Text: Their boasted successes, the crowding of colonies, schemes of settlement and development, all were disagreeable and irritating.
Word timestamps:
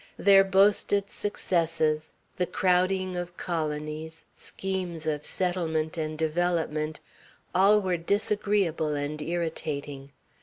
Their 0.17 0.43
boasted 0.43 1.11
successes, 1.11 2.13
the 2.37 2.47
crowding 2.47 3.15
of 3.15 3.37
colonies, 3.37 4.25
schemes 4.33 5.05
of 5.05 5.23
settlement 5.23 5.95
and 5.95 6.17
development, 6.17 6.99
all 7.53 7.79
were 7.79 7.97
disagreeable 7.97 8.95
and 8.95 9.21
irritating. 9.21 10.11